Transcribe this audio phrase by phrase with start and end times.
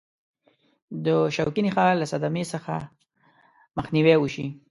[1.05, 2.73] د شوکي نخاع له صدمې څخه
[3.77, 4.47] مخنیوي وشي.